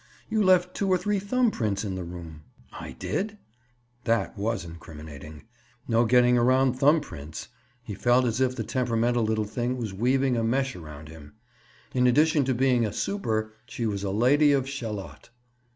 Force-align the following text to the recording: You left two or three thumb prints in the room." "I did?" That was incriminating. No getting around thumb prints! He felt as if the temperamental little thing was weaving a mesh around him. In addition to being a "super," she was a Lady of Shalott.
You 0.31 0.41
left 0.41 0.73
two 0.73 0.89
or 0.89 0.97
three 0.97 1.19
thumb 1.19 1.51
prints 1.51 1.85
in 1.85 1.93
the 1.93 2.03
room." 2.03 2.41
"I 2.73 2.93
did?" 2.97 3.37
That 4.05 4.35
was 4.35 4.65
incriminating. 4.65 5.43
No 5.87 6.05
getting 6.05 6.39
around 6.39 6.73
thumb 6.73 7.01
prints! 7.01 7.49
He 7.83 7.93
felt 7.93 8.25
as 8.25 8.41
if 8.41 8.55
the 8.55 8.63
temperamental 8.63 9.23
little 9.23 9.45
thing 9.45 9.77
was 9.77 9.93
weaving 9.93 10.35
a 10.35 10.43
mesh 10.43 10.75
around 10.75 11.07
him. 11.09 11.33
In 11.93 12.07
addition 12.07 12.45
to 12.45 12.55
being 12.55 12.83
a 12.83 12.91
"super," 12.91 13.53
she 13.67 13.85
was 13.85 14.03
a 14.03 14.09
Lady 14.09 14.53
of 14.53 14.67
Shalott. 14.67 15.29